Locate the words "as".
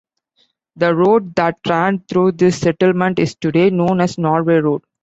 4.01-4.17